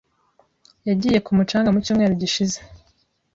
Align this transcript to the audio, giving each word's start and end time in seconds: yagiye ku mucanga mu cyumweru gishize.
yagiye 0.87 1.17
ku 1.25 1.31
mucanga 1.37 1.69
mu 1.73 1.79
cyumweru 1.85 2.13
gishize. 2.21 2.57